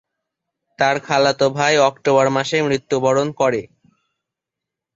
তার 0.79 0.95
খালাতো 0.99 1.45
ভাই 1.57 1.73
অক্টোবর 1.89 2.27
মাসে 2.29 2.57
মৃত্যুবরণ 2.67 3.27
করে। 3.31 3.61